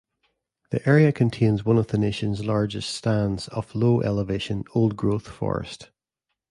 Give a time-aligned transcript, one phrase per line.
[0.71, 5.91] The area contains one of the nation's largest stands of low-elevation old-growth forest.